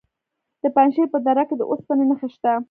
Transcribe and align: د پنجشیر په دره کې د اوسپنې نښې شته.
د 0.63 0.65
پنجشیر 0.75 1.07
په 1.13 1.19
دره 1.25 1.43
کې 1.49 1.55
د 1.57 1.61
اوسپنې 1.71 2.05
نښې 2.09 2.29
شته. 2.33 2.51